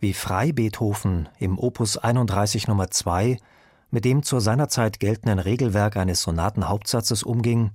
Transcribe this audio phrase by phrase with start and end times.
[0.00, 3.38] Wie frei Beethoven im Opus 31 Nummer 2
[3.90, 7.70] mit dem zur seiner Zeit geltenden Regelwerk eines Sonatenhauptsatzes umging,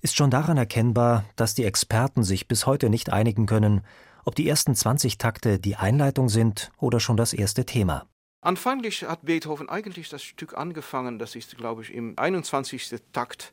[0.00, 3.82] ist schon daran erkennbar, dass die Experten sich bis heute nicht einigen können,
[4.24, 8.06] ob die ersten 20 Takte die Einleitung sind oder schon das erste Thema.
[8.40, 12.94] Anfanglich hat Beethoven eigentlich das Stück angefangen, das ist, glaube ich, im 21.
[13.12, 13.52] Takt,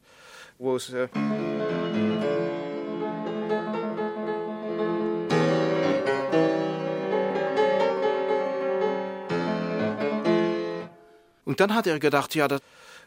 [0.57, 0.93] wo es.
[0.93, 1.09] Äh
[11.47, 12.61] Und dann hat er gedacht, ja, das,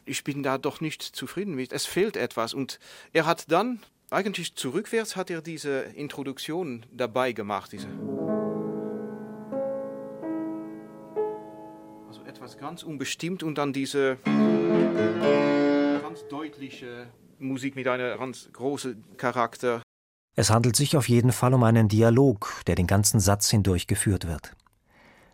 [0.07, 2.55] ich bin da doch nicht zufrieden mit, es fehlt etwas.
[2.55, 2.79] Und
[3.13, 7.87] er hat dann, eigentlich zurückwärts, hat er diese Introduktion dabei gemacht, diese.
[12.09, 19.83] Also etwas ganz unbestimmt und dann diese ganz deutliche Musik mit einem ganz großen Charakter.
[20.35, 24.27] Es handelt sich auf jeden Fall um einen Dialog, der den ganzen Satz hindurch geführt
[24.27, 24.57] wird.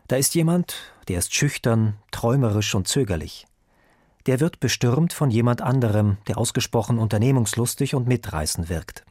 [0.08, 0.76] Da ist jemand,
[1.08, 3.46] der ist schüchtern, träumerisch und zögerlich.
[4.26, 9.04] Der wird bestürmt von jemand anderem, der ausgesprochen unternehmungslustig und mitreißend wirkt.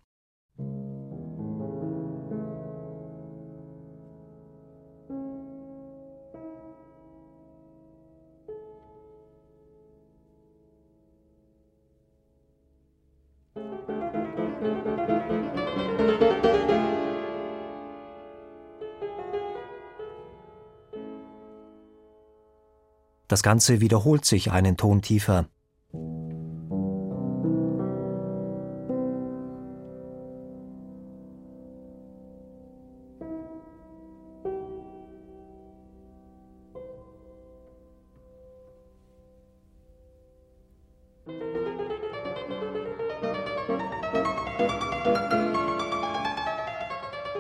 [23.28, 25.48] Das Ganze wiederholt sich einen Ton tiefer.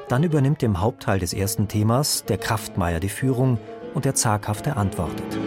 [0.07, 3.57] Dann übernimmt im Hauptteil des ersten Themas der Kraftmeier die Führung
[3.93, 5.37] und der Zaghafte antwortet.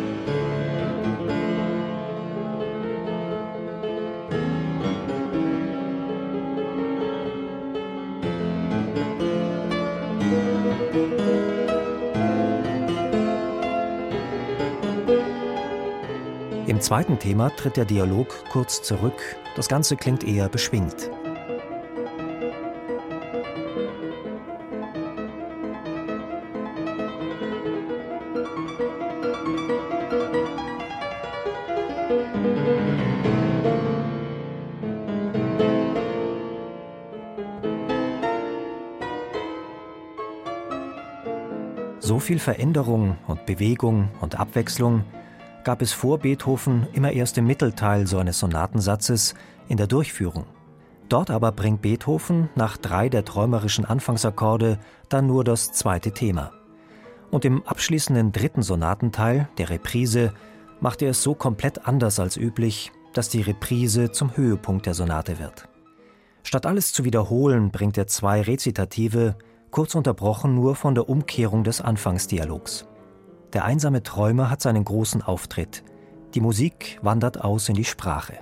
[16.68, 19.14] Im zweiten Thema tritt der Dialog kurz zurück,
[19.56, 21.10] das Ganze klingt eher beschwingt.
[41.98, 45.04] So viel Veränderung und Bewegung und Abwechslung
[45.68, 49.34] gab es vor Beethoven immer erst im Mittelteil so eines Sonatensatzes
[49.68, 50.46] in der Durchführung.
[51.10, 54.78] Dort aber bringt Beethoven nach drei der träumerischen Anfangsakkorde
[55.10, 56.52] dann nur das zweite Thema.
[57.30, 60.32] Und im abschließenden dritten Sonatenteil, der Reprise,
[60.80, 65.38] macht er es so komplett anders als üblich, dass die Reprise zum Höhepunkt der Sonate
[65.38, 65.68] wird.
[66.44, 69.36] Statt alles zu wiederholen, bringt er zwei Rezitative,
[69.70, 72.88] kurz unterbrochen nur von der Umkehrung des Anfangsdialogs.
[73.52, 75.82] Der einsame Träumer hat seinen großen Auftritt.
[76.34, 78.38] Die Musik wandert aus in die Sprache.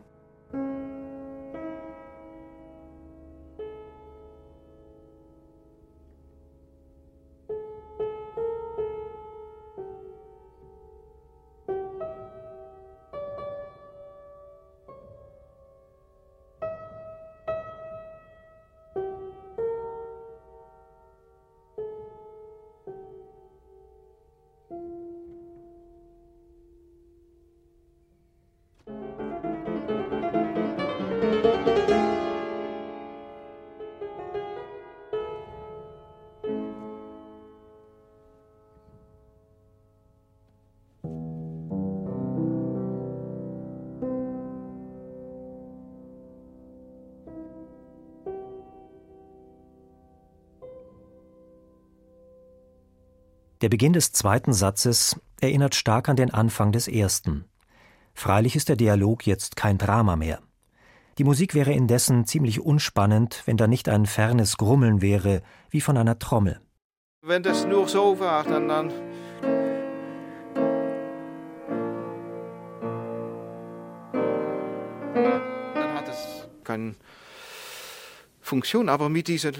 [53.66, 57.46] Der Beginn des zweiten Satzes erinnert stark an den Anfang des ersten.
[58.14, 60.38] Freilich ist der Dialog jetzt kein Drama mehr.
[61.18, 65.96] Die Musik wäre indessen ziemlich unspannend, wenn da nicht ein fernes Grummeln wäre, wie von
[65.96, 66.60] einer Trommel.
[67.22, 68.92] Wenn das nur so war, dann, dann
[75.92, 76.94] hat es keine
[78.40, 79.50] Funktion, aber mit dieser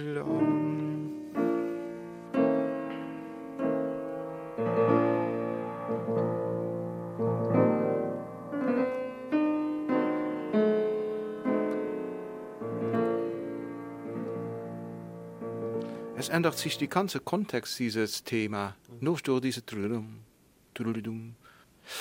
[16.18, 19.62] Es ändert sich der ganze Kontext dieses Thema nur durch diese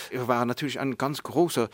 [0.09, 1.69] Er war natürlich ein ganz großer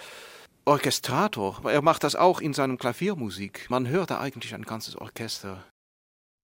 [0.66, 1.62] Orchestrator.
[1.66, 3.68] Er macht das auch in seinem Klaviermusik.
[3.70, 5.64] Man hört da eigentlich ein ganzes Orchester.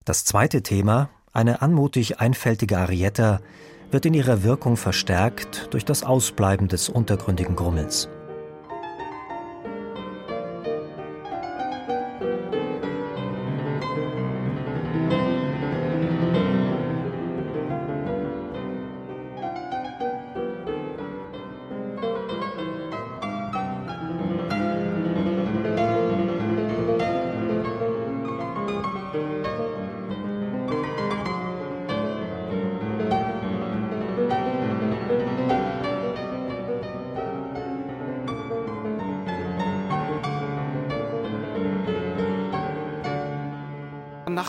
[0.06, 3.42] Das zweite Thema, eine anmutig einfältige Arietta,
[3.92, 8.08] wird in ihrer Wirkung verstärkt durch das Ausbleiben des untergründigen Grummels.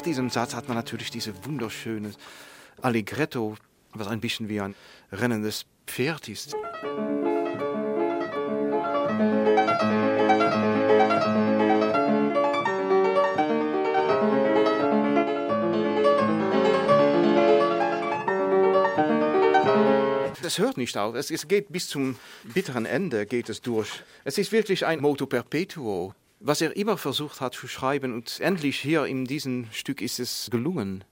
[0.08, 2.12] Diesem Satz hat man natürlich diese wunderschöne
[2.80, 3.56] Allegretto,
[3.92, 4.74] was ein bisschen wie ein
[5.12, 6.56] rennendes Pferd ist.
[20.42, 21.14] Es hört nicht auf.
[21.14, 22.16] Es, geht bis zum
[22.54, 23.90] bitteren Ende geht es durch.
[24.24, 28.78] Es ist wirklich ein Moto perpetuo was er immer versucht hat zu schreiben und endlich
[28.78, 31.04] hier in diesem Stück ist es gelungen.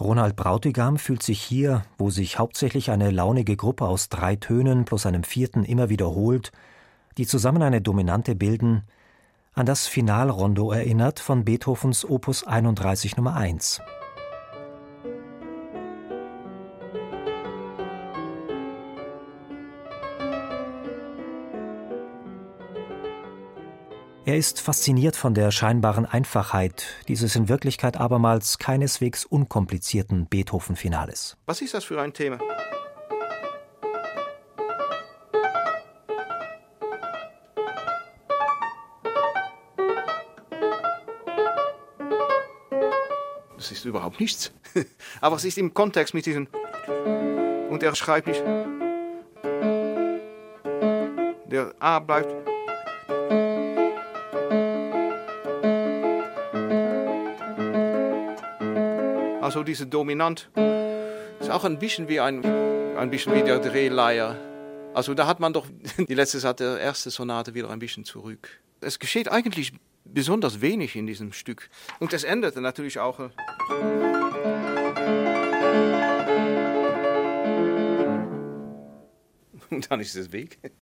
[0.00, 5.06] Ronald Brautigam fühlt sich hier, wo sich hauptsächlich eine launige Gruppe aus drei Tönen plus
[5.06, 6.52] einem vierten immer wiederholt,
[7.16, 8.84] die zusammen eine Dominante bilden,
[9.52, 13.80] an das Finalrondo erinnert von Beethovens Opus 31 Nummer 1.
[24.28, 31.38] Er ist fasziniert von der scheinbaren Einfachheit dieses in Wirklichkeit abermals keineswegs unkomplizierten Beethoven-Finales.
[31.46, 32.38] Was ist das für ein Thema?
[43.56, 44.52] Das ist überhaupt nichts.
[45.22, 46.48] Aber es ist im Kontext mit diesem.
[47.70, 48.44] Und er schreibt nicht.
[51.50, 52.58] Der A bleibt.
[59.48, 60.50] Also diese Dominant
[61.40, 64.36] ist auch ein bisschen wie ein, ein bisschen wie der Drehleier.
[64.92, 65.66] Also da hat man doch
[66.06, 68.60] die letzte Seite der erste Sonate wieder ein bisschen zurück.
[68.82, 69.72] Es geschieht eigentlich
[70.04, 71.70] besonders wenig in diesem Stück.
[71.98, 73.20] Und es endete natürlich auch.
[73.20, 73.30] Äh,
[79.70, 80.58] Und dann ist es weg.